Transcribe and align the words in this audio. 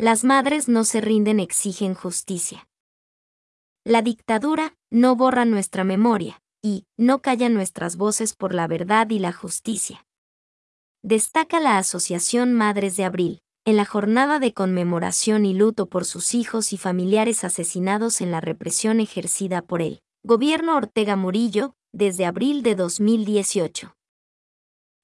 Las 0.00 0.24
madres 0.24 0.66
no 0.66 0.84
se 0.84 1.02
rinden, 1.02 1.40
exigen 1.40 1.92
justicia. 1.92 2.66
La 3.84 4.00
dictadura 4.00 4.74
no 4.90 5.14
borra 5.14 5.44
nuestra 5.44 5.84
memoria 5.84 6.40
y 6.62 6.86
no 6.96 7.20
calla 7.20 7.50
nuestras 7.50 7.96
voces 7.96 8.34
por 8.34 8.54
la 8.54 8.66
verdad 8.66 9.10
y 9.10 9.18
la 9.18 9.34
justicia. 9.34 10.06
Destaca 11.02 11.60
la 11.60 11.76
Asociación 11.76 12.54
Madres 12.54 12.96
de 12.96 13.04
Abril, 13.04 13.42
en 13.66 13.76
la 13.76 13.84
jornada 13.84 14.38
de 14.38 14.54
conmemoración 14.54 15.44
y 15.44 15.52
luto 15.52 15.84
por 15.84 16.06
sus 16.06 16.34
hijos 16.34 16.72
y 16.72 16.78
familiares 16.78 17.44
asesinados 17.44 18.22
en 18.22 18.30
la 18.30 18.40
represión 18.40 19.00
ejercida 19.00 19.60
por 19.60 19.82
él. 19.82 20.00
Gobierno 20.24 20.78
Ortega 20.78 21.16
Murillo, 21.16 21.74
desde 21.92 22.24
abril 22.24 22.62
de 22.62 22.74
2018. 22.74 23.94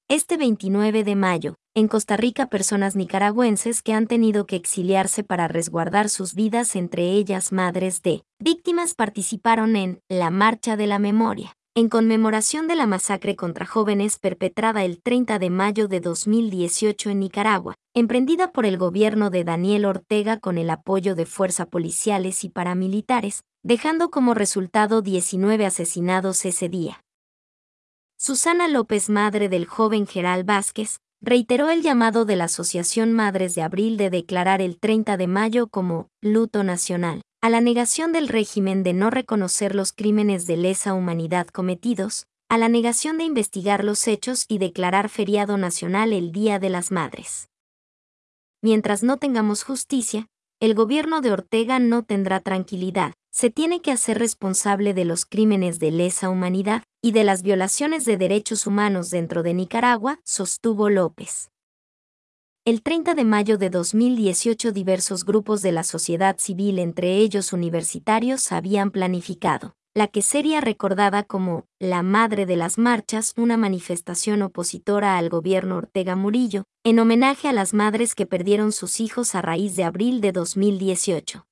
Este 0.09 0.37
29 0.37 1.03
de 1.03 1.15
mayo, 1.15 1.55
en 1.77 1.87
Costa 1.87 2.17
Rica 2.17 2.47
personas 2.47 2.95
nicaragüenses 2.95 3.83
que 3.83 3.93
han 3.93 4.07
tenido 4.07 4.47
que 4.47 4.55
exiliarse 4.55 5.23
para 5.23 5.47
resguardar 5.47 6.09
sus 6.09 6.33
vidas, 6.33 6.75
entre 6.75 7.11
ellas 7.11 7.51
madres 7.51 8.01
de 8.01 8.23
víctimas, 8.39 8.95
participaron 8.95 9.75
en 9.75 10.01
la 10.09 10.31
Marcha 10.31 10.75
de 10.75 10.87
la 10.87 10.97
Memoria, 10.97 11.53
en 11.75 11.87
conmemoración 11.87 12.67
de 12.67 12.73
la 12.73 12.87
masacre 12.87 13.35
contra 13.35 13.67
jóvenes 13.67 14.17
perpetrada 14.17 14.83
el 14.85 15.03
30 15.03 15.37
de 15.37 15.51
mayo 15.51 15.87
de 15.87 15.99
2018 15.99 17.11
en 17.11 17.19
Nicaragua, 17.19 17.75
emprendida 17.93 18.51
por 18.51 18.65
el 18.65 18.79
gobierno 18.79 19.29
de 19.29 19.43
Daniel 19.43 19.85
Ortega 19.85 20.39
con 20.39 20.57
el 20.57 20.71
apoyo 20.71 21.13
de 21.13 21.27
fuerzas 21.27 21.67
policiales 21.67 22.43
y 22.43 22.49
paramilitares, 22.49 23.43
dejando 23.61 24.09
como 24.09 24.33
resultado 24.33 25.03
19 25.03 25.67
asesinados 25.67 26.43
ese 26.43 26.69
día. 26.69 27.03
Susana 28.17 28.67
López, 28.67 29.11
madre 29.11 29.47
del 29.47 29.67
joven 29.67 30.07
Geral 30.07 30.43
Vázquez, 30.43 30.97
reiteró 31.27 31.69
el 31.69 31.81
llamado 31.81 32.23
de 32.23 32.37
la 32.37 32.45
Asociación 32.45 33.11
Madres 33.11 33.53
de 33.53 33.61
Abril 33.61 33.97
de 33.97 34.09
declarar 34.09 34.61
el 34.61 34.79
30 34.79 35.17
de 35.17 35.27
mayo 35.27 35.67
como 35.67 36.07
luto 36.21 36.63
nacional, 36.63 37.21
a 37.41 37.49
la 37.49 37.59
negación 37.59 38.13
del 38.13 38.29
régimen 38.29 38.81
de 38.81 38.93
no 38.93 39.09
reconocer 39.09 39.75
los 39.75 39.91
crímenes 39.91 40.47
de 40.47 40.55
lesa 40.55 40.93
humanidad 40.93 41.47
cometidos, 41.47 42.27
a 42.47 42.57
la 42.57 42.69
negación 42.69 43.17
de 43.17 43.25
investigar 43.25 43.83
los 43.83 44.07
hechos 44.07 44.45
y 44.47 44.57
declarar 44.57 45.09
feriado 45.09 45.57
nacional 45.57 46.13
el 46.13 46.31
Día 46.31 46.59
de 46.59 46.69
las 46.69 46.91
Madres. 46.91 47.49
Mientras 48.61 49.03
no 49.03 49.17
tengamos 49.17 49.63
justicia, 49.63 50.27
el 50.61 50.75
gobierno 50.75 51.19
de 51.19 51.33
Ortega 51.33 51.77
no 51.77 52.03
tendrá 52.03 52.39
tranquilidad, 52.39 53.11
se 53.37 53.51
tiene 53.51 53.83
que 53.83 53.91
hacer 53.91 54.17
responsable 54.17 54.95
de 54.95 55.05
los 55.05 55.27
crímenes 55.27 55.77
de 55.77 55.91
lesa 55.91 56.27
humanidad 56.27 56.81
y 57.03 57.11
de 57.11 57.23
las 57.23 57.43
violaciones 57.43 58.03
de 58.03 58.17
derechos 58.17 58.65
humanos 58.65 59.11
dentro 59.11 59.43
de 59.43 59.53
Nicaragua, 59.53 60.19
sostuvo 60.23 60.89
López. 60.89 61.51
El 62.65 62.81
30 62.81 63.13
de 63.13 63.23
mayo 63.25 63.59
de 63.59 63.69
2018 63.69 64.71
diversos 64.71 65.23
grupos 65.23 65.61
de 65.61 65.71
la 65.71 65.83
sociedad 65.83 66.39
civil, 66.39 66.79
entre 66.79 67.17
ellos 67.17 67.53
universitarios, 67.53 68.51
habían 68.51 68.89
planificado 68.89 69.75
la 69.93 70.07
que 70.07 70.23
sería 70.23 70.59
recordada 70.59 71.21
como 71.21 71.65
la 71.79 72.01
madre 72.01 72.47
de 72.47 72.55
las 72.55 72.79
marchas, 72.79 73.33
una 73.37 73.55
manifestación 73.55 74.41
opositora 74.41 75.19
al 75.19 75.29
gobierno 75.29 75.77
Ortega 75.77 76.15
Murillo, 76.15 76.63
en 76.83 76.97
homenaje 76.97 77.47
a 77.47 77.53
las 77.53 77.75
madres 77.75 78.15
que 78.15 78.25
perdieron 78.25 78.71
sus 78.71 78.99
hijos 78.99 79.35
a 79.35 79.43
raíz 79.43 79.75
de 79.75 79.83
abril 79.83 80.21
de 80.21 80.31
2018. 80.31 81.47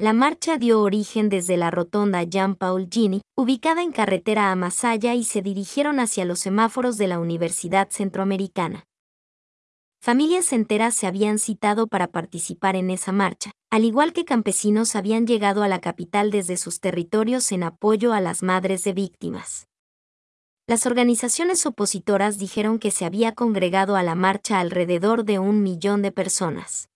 La 0.00 0.14
marcha 0.14 0.56
dio 0.56 0.80
origen 0.80 1.28
desde 1.28 1.58
la 1.58 1.70
rotonda 1.70 2.22
Jean 2.22 2.54
Paul 2.54 2.88
Gini, 2.90 3.20
ubicada 3.36 3.82
en 3.82 3.92
carretera 3.92 4.50
a 4.50 4.56
Masaya, 4.56 5.14
y 5.14 5.24
se 5.24 5.42
dirigieron 5.42 6.00
hacia 6.00 6.24
los 6.24 6.38
semáforos 6.40 6.96
de 6.96 7.06
la 7.06 7.18
Universidad 7.18 7.90
Centroamericana. 7.90 8.86
Familias 10.00 10.54
enteras 10.54 10.94
se 10.94 11.06
habían 11.06 11.38
citado 11.38 11.86
para 11.86 12.06
participar 12.06 12.76
en 12.76 12.88
esa 12.88 13.12
marcha, 13.12 13.50
al 13.68 13.84
igual 13.84 14.14
que 14.14 14.24
campesinos 14.24 14.96
habían 14.96 15.26
llegado 15.26 15.62
a 15.62 15.68
la 15.68 15.80
capital 15.80 16.30
desde 16.30 16.56
sus 16.56 16.80
territorios 16.80 17.52
en 17.52 17.62
apoyo 17.62 18.14
a 18.14 18.22
las 18.22 18.42
madres 18.42 18.84
de 18.84 18.94
víctimas. 18.94 19.68
Las 20.66 20.86
organizaciones 20.86 21.66
opositoras 21.66 22.38
dijeron 22.38 22.78
que 22.78 22.90
se 22.90 23.04
había 23.04 23.32
congregado 23.32 23.96
a 23.96 24.02
la 24.02 24.14
marcha 24.14 24.60
alrededor 24.60 25.26
de 25.26 25.38
un 25.38 25.62
millón 25.62 26.00
de 26.00 26.10
personas. 26.10 26.88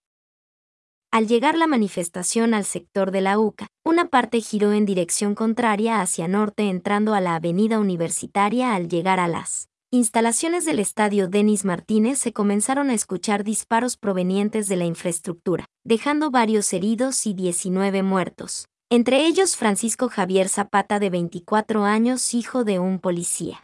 Al 1.15 1.29
llegar 1.29 1.57
la 1.57 1.65
manifestación 1.65 2.53
al 2.53 2.65
sector 2.65 3.09
de 3.11 3.21
la 3.21 3.39
UCA, 3.39 3.67
una 3.85 4.09
parte 4.09 4.41
giró 4.41 4.73
en 4.73 4.85
dirección 4.85 5.33
contraria 5.33 6.01
hacia 6.01 6.27
norte 6.27 6.63
entrando 6.67 7.13
a 7.13 7.21
la 7.21 7.35
avenida 7.35 7.79
universitaria 7.79 8.75
al 8.75 8.89
llegar 8.89 9.21
a 9.21 9.29
las 9.29 9.69
instalaciones 9.91 10.65
del 10.65 10.79
estadio 10.79 11.29
Denis 11.29 11.63
Martínez 11.63 12.19
se 12.19 12.33
comenzaron 12.33 12.89
a 12.89 12.93
escuchar 12.93 13.45
disparos 13.45 13.95
provenientes 13.95 14.67
de 14.67 14.75
la 14.75 14.83
infraestructura, 14.83 15.67
dejando 15.85 16.31
varios 16.31 16.73
heridos 16.73 17.25
y 17.25 17.33
19 17.33 18.03
muertos, 18.03 18.65
entre 18.89 19.25
ellos 19.25 19.55
Francisco 19.55 20.09
Javier 20.09 20.49
Zapata 20.49 20.99
de 20.99 21.11
24 21.11 21.85
años, 21.85 22.33
hijo 22.33 22.65
de 22.65 22.79
un 22.79 22.99
policía. 22.99 23.63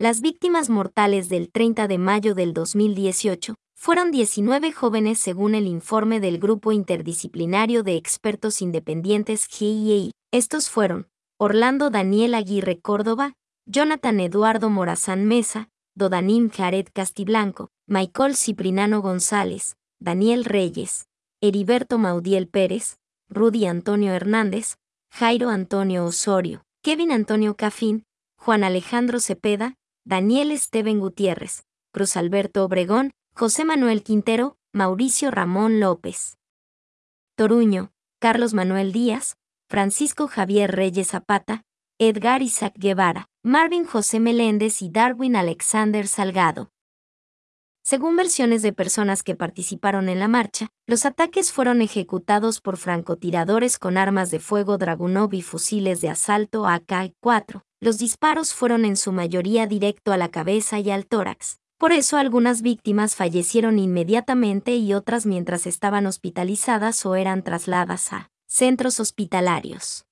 Las 0.00 0.20
víctimas 0.20 0.68
mortales 0.68 1.28
del 1.28 1.52
30 1.52 1.86
de 1.86 1.98
mayo 1.98 2.34
del 2.34 2.54
2018 2.54 3.54
fueron 3.84 4.10
19 4.10 4.72
jóvenes 4.72 5.18
según 5.18 5.54
el 5.54 5.66
informe 5.66 6.18
del 6.18 6.38
Grupo 6.38 6.72
Interdisciplinario 6.72 7.82
de 7.82 7.96
Expertos 7.96 8.62
Independientes 8.62 9.46
GIEI. 9.46 10.10
Estos 10.32 10.70
fueron 10.70 11.08
Orlando 11.38 11.90
Daniel 11.90 12.32
Aguirre 12.32 12.80
Córdoba, 12.80 13.34
Jonathan 13.66 14.20
Eduardo 14.20 14.70
Morazán 14.70 15.26
Mesa, 15.26 15.68
Dodanim 15.94 16.48
Jared 16.48 16.86
Castiblanco, 16.94 17.68
Michael 17.86 18.36
Ciprinano 18.36 19.02
González, 19.02 19.76
Daniel 20.00 20.46
Reyes, 20.46 21.04
Heriberto 21.42 21.98
Maudiel 21.98 22.48
Pérez, 22.48 22.96
Rudy 23.28 23.66
Antonio 23.66 24.14
Hernández, 24.14 24.76
Jairo 25.12 25.50
Antonio 25.50 26.06
Osorio, 26.06 26.62
Kevin 26.82 27.12
Antonio 27.12 27.54
Cafín, 27.54 28.04
Juan 28.38 28.64
Alejandro 28.64 29.20
Cepeda, 29.20 29.74
Daniel 30.06 30.52
Esteban 30.52 31.00
Gutiérrez, 31.00 31.64
Cruz 31.92 32.16
Alberto 32.16 32.64
Obregón, 32.64 33.10
José 33.36 33.64
Manuel 33.64 34.04
Quintero, 34.04 34.58
Mauricio 34.72 35.32
Ramón 35.32 35.80
López. 35.80 36.38
Toruño, 37.34 37.90
Carlos 38.20 38.54
Manuel 38.54 38.92
Díaz, 38.92 39.38
Francisco 39.68 40.28
Javier 40.28 40.70
Reyes 40.70 41.08
Zapata, 41.08 41.64
Edgar 41.98 42.42
Isaac 42.42 42.74
Guevara, 42.76 43.26
Marvin 43.42 43.86
José 43.86 44.20
Meléndez 44.20 44.82
y 44.82 44.88
Darwin 44.88 45.34
Alexander 45.34 46.06
Salgado. 46.06 46.70
Según 47.82 48.14
versiones 48.14 48.62
de 48.62 48.72
personas 48.72 49.24
que 49.24 49.34
participaron 49.34 50.08
en 50.08 50.20
la 50.20 50.28
marcha, 50.28 50.68
los 50.86 51.04
ataques 51.04 51.50
fueron 51.50 51.82
ejecutados 51.82 52.60
por 52.60 52.76
francotiradores 52.76 53.80
con 53.80 53.96
armas 53.96 54.30
de 54.30 54.38
fuego 54.38 54.78
Dragunov 54.78 55.34
y 55.34 55.42
fusiles 55.42 56.00
de 56.00 56.08
asalto 56.08 56.68
AK-4. 56.68 57.64
Los 57.80 57.98
disparos 57.98 58.54
fueron 58.54 58.84
en 58.84 58.94
su 58.94 59.10
mayoría 59.10 59.66
directo 59.66 60.12
a 60.12 60.18
la 60.18 60.28
cabeza 60.28 60.78
y 60.78 60.92
al 60.92 61.06
tórax. 61.06 61.58
Por 61.78 61.92
eso 61.92 62.16
algunas 62.16 62.62
víctimas 62.62 63.16
fallecieron 63.16 63.78
inmediatamente 63.78 64.76
y 64.76 64.94
otras 64.94 65.26
mientras 65.26 65.66
estaban 65.66 66.06
hospitalizadas 66.06 67.04
o 67.04 67.16
eran 67.16 67.42
trasladadas 67.42 68.12
a 68.12 68.30
centros 68.46 69.00
hospitalarios. 69.00 70.06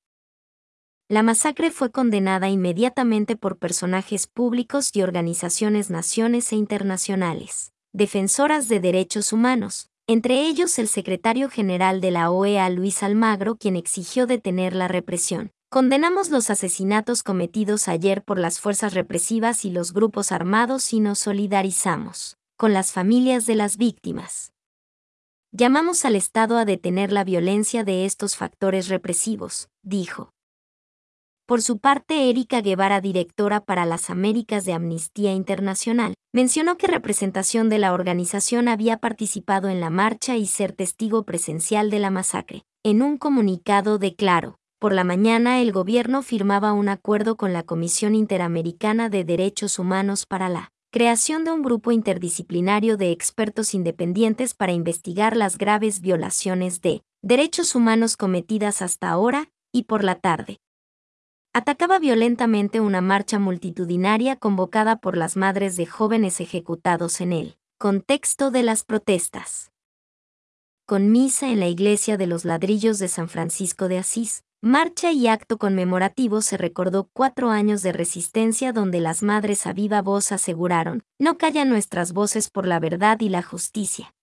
La 1.08 1.22
masacre 1.22 1.70
fue 1.70 1.90
condenada 1.90 2.48
inmediatamente 2.48 3.36
por 3.36 3.58
personajes 3.58 4.26
públicos 4.26 4.90
y 4.94 5.02
organizaciones 5.02 5.90
naciones 5.90 6.52
e 6.52 6.56
internacionales, 6.56 7.72
defensoras 7.92 8.68
de 8.68 8.80
derechos 8.80 9.32
humanos, 9.32 9.90
entre 10.06 10.46
ellos 10.46 10.78
el 10.78 10.88
secretario 10.88 11.48
general 11.48 12.00
de 12.00 12.10
la 12.10 12.30
OEA 12.30 12.68
Luis 12.70 13.02
Almagro, 13.02 13.56
quien 13.56 13.76
exigió 13.76 14.26
detener 14.26 14.74
la 14.74 14.88
represión. 14.88 15.52
Condenamos 15.72 16.28
los 16.28 16.50
asesinatos 16.50 17.22
cometidos 17.22 17.88
ayer 17.88 18.22
por 18.22 18.38
las 18.38 18.60
fuerzas 18.60 18.93
represivas 18.93 19.65
y 19.65 19.71
los 19.71 19.94
grupos 19.94 20.31
armados 20.31 20.93
y 20.93 21.00
nos 21.00 21.21
solidarizamos 21.21 22.37
con 22.59 22.75
las 22.75 22.93
familias 22.93 23.47
de 23.47 23.55
las 23.55 23.78
víctimas. 23.78 24.53
Llamamos 25.50 26.05
al 26.05 26.15
Estado 26.15 26.59
a 26.59 26.66
detener 26.66 27.10
la 27.10 27.24
violencia 27.24 27.84
de 27.84 28.04
estos 28.04 28.36
factores 28.36 28.89
represivos, 28.89 29.71
dijo. 29.83 30.34
Por 31.47 31.63
su 31.63 31.78
parte, 31.78 32.28
Erika 32.28 32.60
Guevara, 32.60 33.01
directora 33.01 33.65
para 33.65 33.86
las 33.86 34.10
Américas 34.10 34.66
de 34.66 34.75
Amnistía 34.75 35.33
Internacional, 35.33 36.13
mencionó 36.34 36.77
que 36.77 36.86
representación 36.86 37.71
de 37.71 37.78
la 37.78 37.95
organización 37.95 38.68
había 38.68 38.98
participado 38.98 39.71
en 39.71 39.80
la 39.80 39.89
marcha 39.89 40.36
y 40.36 40.45
ser 40.45 40.72
testigo 40.72 41.25
presencial 41.25 41.89
de 41.89 41.98
la 41.98 42.10
masacre. 42.10 42.60
En 42.84 43.01
un 43.01 43.16
comunicado 43.16 43.97
declaró, 43.97 44.59
por 44.82 44.92
la 44.92 45.04
mañana 45.04 45.60
el 45.60 45.70
gobierno 45.70 46.22
firmaba 46.22 46.72
un 46.72 46.88
acuerdo 46.88 47.36
con 47.36 47.52
la 47.52 47.62
Comisión 47.62 48.16
Interamericana 48.16 49.08
de 49.08 49.22
Derechos 49.22 49.78
Humanos 49.78 50.26
para 50.26 50.48
la 50.48 50.72
creación 50.90 51.44
de 51.44 51.52
un 51.52 51.62
grupo 51.62 51.92
interdisciplinario 51.92 52.96
de 52.96 53.12
expertos 53.12 53.74
independientes 53.74 54.54
para 54.54 54.72
investigar 54.72 55.36
las 55.36 55.56
graves 55.56 56.00
violaciones 56.00 56.80
de 56.80 57.04
derechos 57.22 57.76
humanos 57.76 58.16
cometidas 58.16 58.82
hasta 58.82 59.08
ahora 59.08 59.52
y 59.70 59.84
por 59.84 60.02
la 60.02 60.16
tarde 60.16 60.58
atacaba 61.52 62.00
violentamente 62.00 62.80
una 62.80 63.00
marcha 63.00 63.38
multitudinaria 63.38 64.34
convocada 64.34 64.96
por 64.96 65.16
las 65.16 65.36
madres 65.36 65.76
de 65.76 65.86
jóvenes 65.86 66.40
ejecutados 66.40 67.20
en 67.20 67.32
el 67.32 67.56
contexto 67.78 68.50
de 68.50 68.64
las 68.64 68.82
protestas. 68.82 69.70
con 70.86 71.12
misa 71.12 71.50
en 71.50 71.60
la 71.60 71.68
iglesia 71.68 72.16
de 72.16 72.26
los 72.26 72.44
ladrillos 72.44 72.98
de 72.98 73.06
San 73.06 73.28
Francisco 73.28 73.86
de 73.86 73.98
Asís, 73.98 74.42
marcha 74.62 75.10
y 75.10 75.26
acto 75.26 75.59
conmemorativo 75.59 76.41
se 76.41 76.56
recordó 76.56 77.10
cuatro 77.12 77.50
años 77.50 77.82
de 77.82 77.92
resistencia 77.92 78.72
donde 78.72 79.00
las 79.00 79.24
madres 79.24 79.66
a 79.66 79.72
viva 79.72 80.03
voz 80.03 80.30
aseguraron, 80.30 81.03
no 81.18 81.36
callan 81.36 81.68
nuestras 81.68 82.12
voces 82.12 82.48
por 82.48 82.68
la 82.68 82.78
verdad 82.78 83.20
y 83.20 83.28
la 83.28 83.42
justicia. 83.42 84.14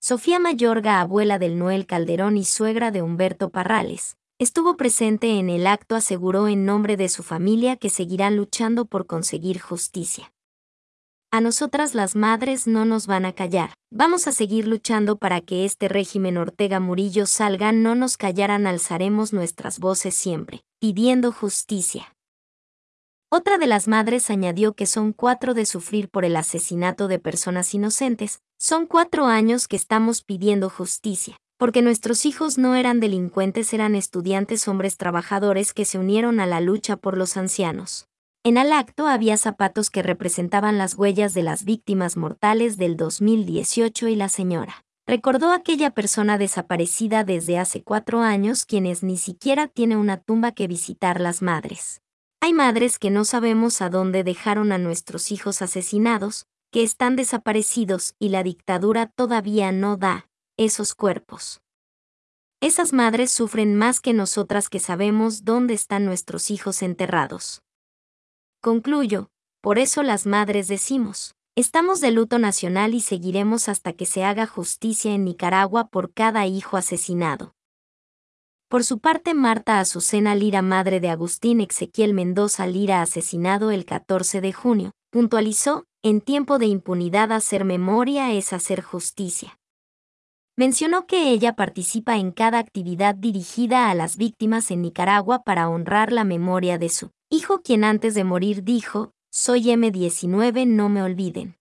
Sofía 0.00 0.38
Mayorga, 0.38 1.00
abuela 1.00 1.40
del 1.40 1.58
Noel 1.58 1.86
Calderón 1.86 2.36
y 2.36 2.44
suegra 2.44 2.92
de 2.92 3.02
Humberto 3.02 3.50
Parrales, 3.50 4.16
estuvo 4.38 4.76
presente 4.76 5.38
en 5.38 5.50
el 5.50 5.66
acto, 5.66 5.96
aseguró 5.96 6.46
en 6.46 6.64
nombre 6.64 6.96
de 6.96 7.08
su 7.08 7.24
familia 7.24 7.76
que 7.76 7.90
seguirán 7.90 8.36
luchando 8.36 8.84
por 8.84 9.06
conseguir 9.06 9.60
justicia. 9.60 10.33
A 11.34 11.40
nosotras 11.40 11.96
las 11.96 12.14
madres 12.14 12.68
no 12.68 12.84
nos 12.84 13.08
van 13.08 13.24
a 13.24 13.32
callar. 13.32 13.74
Vamos 13.90 14.28
a 14.28 14.32
seguir 14.32 14.68
luchando 14.68 15.16
para 15.16 15.40
que 15.40 15.64
este 15.64 15.88
régimen 15.88 16.36
Ortega 16.36 16.78
Murillo 16.78 17.26
salga, 17.26 17.72
no 17.72 17.96
nos 17.96 18.16
callarán, 18.16 18.68
alzaremos 18.68 19.32
nuestras 19.32 19.80
voces 19.80 20.14
siempre, 20.14 20.60
pidiendo 20.78 21.32
justicia. 21.32 22.14
Otra 23.32 23.58
de 23.58 23.66
las 23.66 23.88
madres 23.88 24.30
añadió 24.30 24.74
que 24.74 24.86
son 24.86 25.12
cuatro 25.12 25.54
de 25.54 25.66
sufrir 25.66 26.08
por 26.08 26.24
el 26.24 26.36
asesinato 26.36 27.08
de 27.08 27.18
personas 27.18 27.74
inocentes, 27.74 28.38
son 28.56 28.86
cuatro 28.86 29.26
años 29.26 29.66
que 29.66 29.74
estamos 29.74 30.22
pidiendo 30.22 30.70
justicia, 30.70 31.36
porque 31.58 31.82
nuestros 31.82 32.26
hijos 32.26 32.58
no 32.58 32.76
eran 32.76 33.00
delincuentes, 33.00 33.74
eran 33.74 33.96
estudiantes 33.96 34.68
hombres 34.68 34.96
trabajadores 34.96 35.72
que 35.72 35.84
se 35.84 35.98
unieron 35.98 36.38
a 36.38 36.46
la 36.46 36.60
lucha 36.60 36.96
por 36.96 37.18
los 37.18 37.36
ancianos. 37.36 38.06
En 38.46 38.58
el 38.58 38.74
acto 38.74 39.06
había 39.06 39.38
zapatos 39.38 39.88
que 39.88 40.02
representaban 40.02 40.76
las 40.76 40.98
huellas 40.98 41.32
de 41.32 41.42
las 41.42 41.64
víctimas 41.64 42.18
mortales 42.18 42.76
del 42.76 42.94
2018 42.98 44.08
y 44.08 44.16
la 44.16 44.28
señora. 44.28 44.84
Recordó 45.06 45.50
aquella 45.50 45.92
persona 45.92 46.36
desaparecida 46.36 47.24
desde 47.24 47.58
hace 47.58 47.82
cuatro 47.82 48.20
años 48.20 48.66
quienes 48.66 49.02
ni 49.02 49.16
siquiera 49.16 49.66
tiene 49.66 49.96
una 49.96 50.18
tumba 50.18 50.52
que 50.52 50.66
visitar 50.66 51.22
las 51.22 51.40
madres. 51.40 52.02
Hay 52.42 52.52
madres 52.52 52.98
que 52.98 53.10
no 53.10 53.24
sabemos 53.24 53.80
a 53.80 53.88
dónde 53.88 54.24
dejaron 54.24 54.72
a 54.72 54.78
nuestros 54.78 55.32
hijos 55.32 55.62
asesinados, 55.62 56.44
que 56.70 56.82
están 56.82 57.16
desaparecidos 57.16 58.14
y 58.18 58.28
la 58.28 58.42
dictadura 58.42 59.06
todavía 59.06 59.72
no 59.72 59.96
da 59.96 60.28
esos 60.58 60.94
cuerpos. 60.94 61.62
Esas 62.60 62.92
madres 62.92 63.30
sufren 63.30 63.74
más 63.74 64.00
que 64.00 64.12
nosotras 64.12 64.68
que 64.68 64.80
sabemos 64.80 65.46
dónde 65.46 65.72
están 65.72 66.04
nuestros 66.04 66.50
hijos 66.50 66.82
enterrados. 66.82 67.63
Concluyo, 68.64 69.28
por 69.60 69.78
eso 69.78 70.02
las 70.02 70.24
madres 70.24 70.68
decimos, 70.68 71.34
estamos 71.54 72.00
de 72.00 72.10
luto 72.12 72.38
nacional 72.38 72.94
y 72.94 73.02
seguiremos 73.02 73.68
hasta 73.68 73.92
que 73.92 74.06
se 74.06 74.24
haga 74.24 74.46
justicia 74.46 75.12
en 75.12 75.26
Nicaragua 75.26 75.88
por 75.88 76.14
cada 76.14 76.46
hijo 76.46 76.78
asesinado. 76.78 77.52
Por 78.70 78.82
su 78.82 79.00
parte, 79.00 79.34
Marta 79.34 79.80
Azucena 79.80 80.34
Lira, 80.34 80.62
madre 80.62 80.98
de 80.98 81.10
Agustín 81.10 81.60
Ezequiel 81.60 82.14
Mendoza 82.14 82.66
Lira, 82.66 83.02
asesinado 83.02 83.70
el 83.70 83.84
14 83.84 84.40
de 84.40 84.54
junio, 84.54 84.92
puntualizó, 85.10 85.84
en 86.02 86.22
tiempo 86.22 86.58
de 86.58 86.64
impunidad 86.64 87.32
hacer 87.32 87.66
memoria 87.66 88.32
es 88.32 88.54
hacer 88.54 88.80
justicia. 88.80 89.58
Mencionó 90.56 91.06
que 91.06 91.32
ella 91.32 91.54
participa 91.54 92.16
en 92.16 92.32
cada 92.32 92.60
actividad 92.60 93.14
dirigida 93.14 93.90
a 93.90 93.94
las 93.94 94.16
víctimas 94.16 94.70
en 94.70 94.80
Nicaragua 94.80 95.42
para 95.42 95.68
honrar 95.68 96.12
la 96.12 96.24
memoria 96.24 96.78
de 96.78 96.88
su 96.88 97.10
hijo 97.34 97.62
quien 97.62 97.84
antes 97.84 98.14
de 98.14 98.22
morir 98.22 98.62
dijo, 98.62 99.12
soy 99.30 99.64
M19 99.64 100.66
no 100.66 100.88
me 100.88 101.02
olviden. 101.02 101.56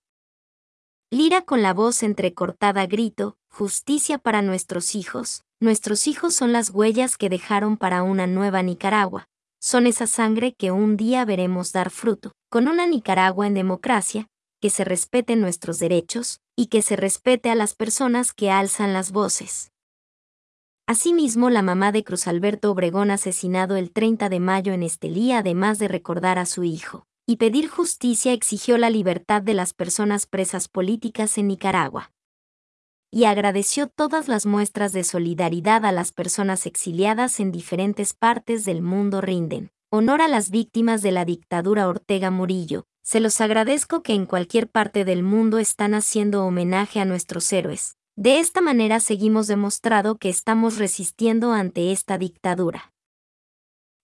Lira 1.10 1.42
con 1.42 1.62
la 1.62 1.74
voz 1.74 2.04
entrecortada 2.04 2.86
grito, 2.86 3.38
justicia 3.50 4.20
para 4.20 4.42
nuestros 4.42 4.96
hijos, 4.96 5.44
nuestros 5.60 6.08
hijos 6.08 6.36
son 6.36 6.54
las 6.54 6.70
huellas 6.70 7.18
que 7.18 7.30
dejaron 7.30 7.78
para 7.78 8.04
una 8.04 8.28
nueva 8.28 8.62
Nicaragua, 8.62 9.28
son 9.60 9.88
esa 9.88 10.08
sangre 10.08 10.54
que 10.54 10.72
un 10.72 10.96
día 10.96 11.26
veremos 11.26 11.72
dar 11.72 11.90
fruto, 11.90 12.34
con 12.50 12.68
una 12.68 12.86
Nicaragua 12.86 13.48
en 13.48 13.54
democracia, 13.54 14.28
que 14.62 14.70
se 14.70 14.84
respeten 14.84 15.42
nuestros 15.42 15.80
derechos, 15.80 16.40
y 16.56 16.68
que 16.68 16.82
se 16.82 16.96
respete 16.96 17.50
a 17.50 17.56
las 17.56 17.74
personas 17.74 18.34
que 18.34 18.52
alzan 18.52 18.94
las 18.94 19.12
voces. 19.12 19.73
Asimismo, 20.86 21.50
la 21.50 21.62
mamá 21.62 21.94
de 21.94 22.04
Cruz 22.04 22.28
Alberto 22.28 22.70
Obregón 22.70 23.10
asesinado 23.10 23.78
el 23.78 23.92
30 23.92 24.28
de 24.28 24.40
mayo 24.42 24.74
en 24.74 24.84
Estelí, 24.84 25.32
además 25.32 25.80
de 25.80 25.88
recordar 25.88 26.38
a 26.38 26.46
su 26.46 26.66
hijo 26.66 27.08
y 27.26 27.38
pedir 27.38 27.70
justicia, 27.70 28.34
exigió 28.34 28.78
la 28.78 28.90
libertad 28.90 29.42
de 29.42 29.54
las 29.54 29.74
personas 29.74 30.26
presas 30.26 30.68
políticas 30.68 31.38
en 31.38 31.48
Nicaragua. 31.48 32.12
Y 33.12 33.24
agradeció 33.24 33.88
todas 33.88 34.28
las 34.28 34.46
muestras 34.46 34.92
de 34.92 35.06
solidaridad 35.06 35.86
a 35.86 35.94
las 35.94 36.12
personas 36.12 36.66
exiliadas 36.66 37.40
en 37.40 37.54
diferentes 37.54 38.14
partes 38.14 38.66
del 38.66 38.82
mundo 38.82 39.22
rinden. 39.22 39.72
Honor 39.90 40.22
a 40.22 40.28
las 40.28 40.50
víctimas 40.50 41.02
de 41.02 41.12
la 41.12 41.24
dictadura 41.24 41.88
Ortega 41.88 42.30
Murillo, 42.30 42.88
se 43.04 43.22
los 43.22 43.40
agradezco 43.40 44.02
que 44.02 44.16
en 44.16 44.26
cualquier 44.26 44.68
parte 44.70 45.06
del 45.06 45.24
mundo 45.24 45.60
están 45.60 45.94
haciendo 45.94 46.46
homenaje 46.46 47.00
a 47.00 47.06
nuestros 47.06 47.54
héroes. 47.54 47.96
De 48.16 48.40
esta 48.40 48.62
manera 48.62 49.00
seguimos 49.00 49.48
demostrado 49.48 50.18
que 50.18 50.30
estamos 50.30 50.78
resistiendo 50.78 51.52
ante 51.52 51.92
esta 51.92 52.18
dictadura. 52.18 52.94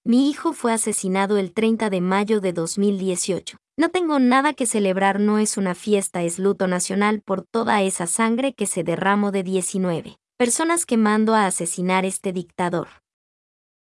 Mi 0.04 0.30
hijo 0.30 0.54
fue 0.54 0.74
asesinado 0.74 1.38
el 1.38 1.54
30 1.54 1.90
de 1.90 2.02
mayo 2.02 2.42
de 2.42 2.54
2018. 2.54 3.58
No 3.78 3.90
tengo 3.90 4.20
nada 4.20 4.54
que 4.54 4.66
celebrar, 4.66 5.20
no 5.20 5.38
es 5.38 5.58
una 5.58 5.76
fiesta, 5.76 6.24
es 6.24 6.40
luto 6.40 6.68
nacional 6.68 7.22
por 7.22 7.44
toda 7.44 7.82
esa 7.84 8.08
sangre 8.08 8.54
que 8.54 8.66
se 8.66 8.84
derramó 8.84 9.32
de 9.32 9.44
19 9.44 10.18
personas 10.40 10.86
que 10.86 10.96
mando 10.96 11.36
a 11.36 11.48
asesinar 11.48 12.06
este 12.06 12.32
dictador. 12.32 12.88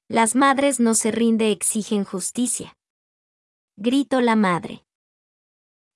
Las 0.08 0.34
madres 0.34 0.80
no 0.80 0.94
se 0.94 1.12
rinde, 1.12 1.52
exigen 1.52 2.06
justicia. 2.06 2.78
Grito 3.76 4.22
la 4.22 4.38
madre. 4.38 4.87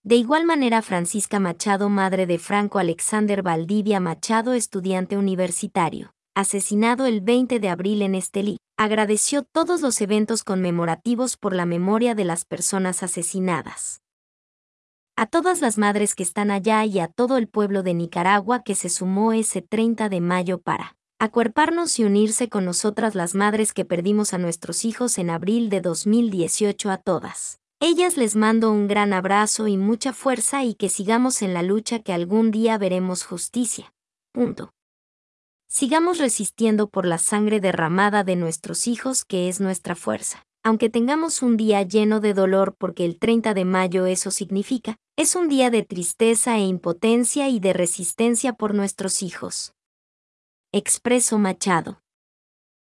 De 0.03 0.15
igual 0.15 0.45
manera, 0.45 0.81
Francisca 0.81 1.39
Machado, 1.39 1.87
madre 1.87 2.25
de 2.25 2.39
Franco 2.39 2.79
Alexander 2.79 3.43
Valdivia 3.43 3.99
Machado, 3.99 4.53
estudiante 4.53 5.15
universitario, 5.15 6.11
asesinado 6.35 7.05
el 7.05 7.21
20 7.21 7.59
de 7.59 7.69
abril 7.69 8.01
en 8.01 8.15
Estelí, 8.15 8.57
agradeció 8.77 9.43
todos 9.43 9.81
los 9.81 10.01
eventos 10.01 10.43
conmemorativos 10.43 11.37
por 11.37 11.53
la 11.53 11.67
memoria 11.67 12.15
de 12.15 12.25
las 12.25 12.45
personas 12.45 13.03
asesinadas. 13.03 14.01
A 15.15 15.27
todas 15.27 15.61
las 15.61 15.77
madres 15.77 16.15
que 16.15 16.23
están 16.23 16.49
allá 16.49 16.83
y 16.83 16.97
a 16.97 17.07
todo 17.07 17.37
el 17.37 17.47
pueblo 17.47 17.83
de 17.83 17.93
Nicaragua 17.93 18.63
que 18.63 18.73
se 18.73 18.89
sumó 18.89 19.33
ese 19.33 19.61
30 19.61 20.09
de 20.09 20.19
mayo 20.19 20.59
para 20.59 20.95
acuerparnos 21.19 21.99
y 21.99 22.05
unirse 22.05 22.49
con 22.49 22.65
nosotras 22.65 23.13
las 23.13 23.35
madres 23.35 23.71
que 23.71 23.85
perdimos 23.85 24.33
a 24.33 24.39
nuestros 24.39 24.83
hijos 24.83 25.19
en 25.19 25.29
abril 25.29 25.69
de 25.69 25.81
2018 25.81 26.89
a 26.89 26.97
todas. 26.97 27.60
Ellas 27.83 28.15
les 28.15 28.35
mando 28.35 28.71
un 28.71 28.87
gran 28.87 29.11
abrazo 29.11 29.67
y 29.67 29.75
mucha 29.75 30.13
fuerza 30.13 30.63
y 30.63 30.75
que 30.75 30.87
sigamos 30.87 31.41
en 31.41 31.55
la 31.55 31.63
lucha 31.63 31.97
que 31.97 32.13
algún 32.13 32.51
día 32.51 32.77
veremos 32.77 33.23
justicia. 33.23 33.91
Punto. 34.31 34.71
Sigamos 35.67 36.19
resistiendo 36.19 36.89
por 36.89 37.07
la 37.07 37.17
sangre 37.17 37.59
derramada 37.59 38.23
de 38.23 38.35
nuestros 38.35 38.85
hijos 38.87 39.25
que 39.25 39.49
es 39.49 39.59
nuestra 39.59 39.95
fuerza. 39.95 40.45
Aunque 40.63 40.91
tengamos 40.91 41.41
un 41.41 41.57
día 41.57 41.81
lleno 41.81 42.19
de 42.19 42.35
dolor 42.35 42.75
porque 42.77 43.03
el 43.03 43.17
30 43.17 43.55
de 43.55 43.65
mayo 43.65 44.05
eso 44.05 44.29
significa, 44.29 44.97
es 45.17 45.35
un 45.35 45.49
día 45.49 45.71
de 45.71 45.81
tristeza 45.81 46.57
e 46.57 46.65
impotencia 46.67 47.49
y 47.49 47.59
de 47.59 47.73
resistencia 47.73 48.53
por 48.53 48.75
nuestros 48.75 49.23
hijos. 49.23 49.73
Expreso 50.71 51.39
Machado. 51.39 51.99